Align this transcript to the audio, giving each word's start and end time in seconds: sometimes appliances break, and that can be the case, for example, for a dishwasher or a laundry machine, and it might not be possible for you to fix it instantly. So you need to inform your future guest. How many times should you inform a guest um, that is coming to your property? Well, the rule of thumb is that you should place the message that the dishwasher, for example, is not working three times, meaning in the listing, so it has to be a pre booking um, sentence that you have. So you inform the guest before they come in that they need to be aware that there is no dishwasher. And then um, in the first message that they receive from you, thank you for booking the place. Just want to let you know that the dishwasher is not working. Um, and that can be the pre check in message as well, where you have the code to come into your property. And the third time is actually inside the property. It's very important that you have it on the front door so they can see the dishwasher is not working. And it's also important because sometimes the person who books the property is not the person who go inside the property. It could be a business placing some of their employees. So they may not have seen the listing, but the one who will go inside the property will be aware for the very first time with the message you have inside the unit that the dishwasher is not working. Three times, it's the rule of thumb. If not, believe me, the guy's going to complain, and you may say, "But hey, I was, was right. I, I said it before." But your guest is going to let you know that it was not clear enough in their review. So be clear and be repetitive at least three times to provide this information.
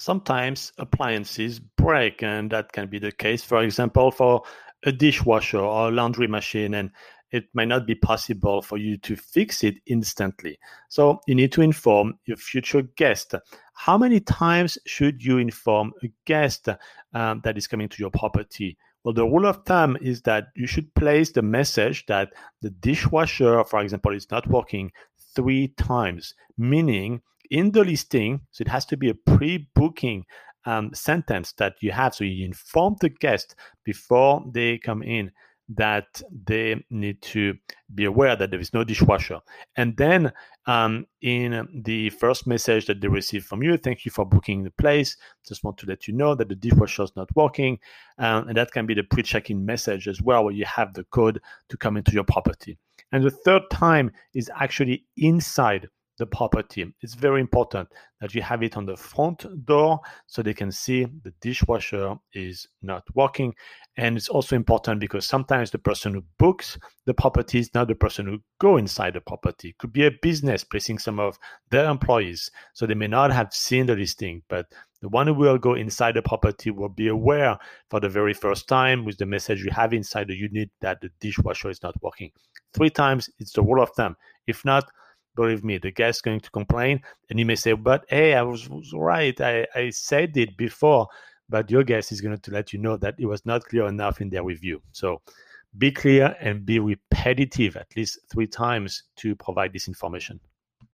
sometimes 0.00 0.72
appliances 0.78 1.58
break, 1.58 2.22
and 2.22 2.50
that 2.50 2.72
can 2.72 2.88
be 2.88 2.98
the 2.98 3.12
case, 3.12 3.44
for 3.44 3.62
example, 3.62 4.10
for 4.10 4.42
a 4.84 4.90
dishwasher 4.90 5.58
or 5.58 5.88
a 5.88 5.90
laundry 5.90 6.26
machine, 6.26 6.72
and 6.74 6.90
it 7.32 7.44
might 7.52 7.68
not 7.68 7.86
be 7.86 7.94
possible 7.94 8.62
for 8.62 8.78
you 8.78 8.96
to 8.96 9.14
fix 9.14 9.62
it 9.62 9.74
instantly. 9.86 10.58
So 10.88 11.20
you 11.26 11.34
need 11.34 11.52
to 11.52 11.60
inform 11.60 12.18
your 12.24 12.38
future 12.38 12.82
guest. 12.96 13.34
How 13.74 13.98
many 13.98 14.20
times 14.20 14.78
should 14.86 15.22
you 15.22 15.36
inform 15.36 15.92
a 16.02 16.10
guest 16.24 16.70
um, 17.12 17.42
that 17.44 17.58
is 17.58 17.66
coming 17.66 17.90
to 17.90 17.98
your 18.02 18.10
property? 18.10 18.78
Well, 19.04 19.14
the 19.14 19.24
rule 19.24 19.46
of 19.46 19.64
thumb 19.64 19.98
is 20.00 20.22
that 20.22 20.48
you 20.56 20.66
should 20.66 20.94
place 20.94 21.30
the 21.30 21.42
message 21.42 22.06
that 22.06 22.32
the 22.62 22.70
dishwasher, 22.70 23.64
for 23.64 23.80
example, 23.80 24.14
is 24.14 24.30
not 24.30 24.46
working 24.46 24.92
three 25.34 25.68
times, 25.76 26.34
meaning 26.56 27.20
in 27.50 27.72
the 27.72 27.84
listing, 27.84 28.40
so 28.50 28.62
it 28.62 28.68
has 28.68 28.86
to 28.86 28.96
be 28.96 29.10
a 29.10 29.14
pre 29.14 29.68
booking 29.74 30.24
um, 30.64 30.92
sentence 30.94 31.52
that 31.52 31.76
you 31.80 31.92
have. 31.92 32.14
So 32.14 32.24
you 32.24 32.44
inform 32.44 32.96
the 33.00 33.08
guest 33.08 33.54
before 33.84 34.44
they 34.52 34.78
come 34.78 35.02
in 35.02 35.32
that 35.72 36.20
they 36.44 36.84
need 36.90 37.22
to 37.22 37.54
be 37.94 38.04
aware 38.04 38.34
that 38.34 38.50
there 38.50 38.58
is 38.58 38.74
no 38.74 38.82
dishwasher. 38.82 39.40
And 39.76 39.96
then 39.96 40.32
um, 40.66 41.06
in 41.22 41.68
the 41.84 42.10
first 42.10 42.46
message 42.46 42.86
that 42.86 43.00
they 43.00 43.06
receive 43.06 43.44
from 43.44 43.62
you, 43.62 43.76
thank 43.76 44.04
you 44.04 44.10
for 44.10 44.26
booking 44.26 44.64
the 44.64 44.72
place. 44.72 45.16
Just 45.46 45.62
want 45.62 45.78
to 45.78 45.86
let 45.86 46.08
you 46.08 46.14
know 46.14 46.34
that 46.34 46.48
the 46.48 46.56
dishwasher 46.56 47.04
is 47.04 47.14
not 47.14 47.34
working. 47.36 47.78
Um, 48.18 48.48
and 48.48 48.56
that 48.56 48.72
can 48.72 48.84
be 48.84 48.94
the 48.94 49.04
pre 49.04 49.22
check 49.22 49.48
in 49.48 49.64
message 49.64 50.08
as 50.08 50.20
well, 50.20 50.44
where 50.44 50.54
you 50.54 50.64
have 50.64 50.92
the 50.94 51.04
code 51.04 51.40
to 51.68 51.76
come 51.76 51.96
into 51.96 52.12
your 52.12 52.24
property. 52.24 52.76
And 53.12 53.24
the 53.24 53.30
third 53.30 53.62
time 53.70 54.10
is 54.34 54.50
actually 54.56 55.04
inside 55.16 55.88
the 56.20 56.26
property. 56.26 56.86
It's 57.00 57.14
very 57.14 57.40
important 57.40 57.88
that 58.20 58.34
you 58.34 58.42
have 58.42 58.62
it 58.62 58.76
on 58.76 58.86
the 58.86 58.96
front 58.96 59.46
door 59.64 60.00
so 60.26 60.42
they 60.42 60.54
can 60.54 60.70
see 60.70 61.06
the 61.24 61.32
dishwasher 61.40 62.14
is 62.34 62.68
not 62.82 63.02
working. 63.14 63.54
And 63.96 64.16
it's 64.16 64.28
also 64.28 64.54
important 64.54 65.00
because 65.00 65.26
sometimes 65.26 65.70
the 65.70 65.78
person 65.78 66.14
who 66.14 66.22
books 66.38 66.78
the 67.06 67.14
property 67.14 67.58
is 67.58 67.74
not 67.74 67.88
the 67.88 67.94
person 67.94 68.26
who 68.26 68.38
go 68.60 68.76
inside 68.76 69.14
the 69.14 69.20
property. 69.20 69.70
It 69.70 69.78
could 69.78 69.92
be 69.92 70.06
a 70.06 70.12
business 70.22 70.62
placing 70.62 70.98
some 70.98 71.18
of 71.18 71.38
their 71.70 71.90
employees. 71.90 72.50
So 72.74 72.86
they 72.86 72.94
may 72.94 73.08
not 73.08 73.32
have 73.32 73.52
seen 73.52 73.86
the 73.86 73.96
listing, 73.96 74.42
but 74.48 74.66
the 75.00 75.08
one 75.08 75.26
who 75.26 75.34
will 75.34 75.56
go 75.56 75.74
inside 75.74 76.12
the 76.14 76.22
property 76.22 76.70
will 76.70 76.90
be 76.90 77.08
aware 77.08 77.58
for 77.88 78.00
the 78.00 78.10
very 78.10 78.34
first 78.34 78.68
time 78.68 79.06
with 79.06 79.16
the 79.16 79.24
message 79.26 79.64
you 79.64 79.70
have 79.70 79.94
inside 79.94 80.28
the 80.28 80.36
unit 80.36 80.70
that 80.82 81.00
the 81.00 81.10
dishwasher 81.20 81.70
is 81.70 81.82
not 81.82 82.00
working. 82.02 82.30
Three 82.74 82.90
times, 82.90 83.30
it's 83.38 83.52
the 83.52 83.62
rule 83.62 83.82
of 83.82 83.90
thumb. 83.96 84.16
If 84.46 84.62
not, 84.64 84.84
believe 85.34 85.64
me, 85.64 85.78
the 85.78 85.90
guy's 85.90 86.20
going 86.20 86.40
to 86.40 86.50
complain, 86.50 87.02
and 87.28 87.38
you 87.38 87.46
may 87.46 87.56
say, 87.56 87.72
"But 87.72 88.04
hey, 88.08 88.34
I 88.34 88.42
was, 88.42 88.68
was 88.68 88.92
right. 88.94 89.38
I, 89.40 89.66
I 89.74 89.90
said 89.90 90.36
it 90.36 90.56
before." 90.56 91.08
But 91.48 91.70
your 91.70 91.82
guest 91.82 92.12
is 92.12 92.20
going 92.20 92.38
to 92.38 92.50
let 92.52 92.72
you 92.72 92.78
know 92.78 92.96
that 92.98 93.16
it 93.18 93.26
was 93.26 93.44
not 93.44 93.64
clear 93.64 93.86
enough 93.86 94.20
in 94.20 94.30
their 94.30 94.44
review. 94.44 94.80
So 94.92 95.20
be 95.78 95.90
clear 95.90 96.36
and 96.40 96.64
be 96.64 96.78
repetitive 96.78 97.76
at 97.76 97.88
least 97.96 98.20
three 98.32 98.46
times 98.46 99.04
to 99.16 99.34
provide 99.36 99.72
this 99.72 99.88
information. 99.88 100.40